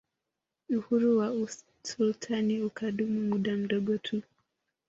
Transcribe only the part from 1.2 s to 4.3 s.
usultani ukadumu muda mdogo tu